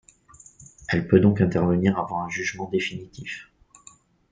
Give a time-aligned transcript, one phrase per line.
[0.87, 3.51] Elle peut donc intervenir avant un jugement définitif.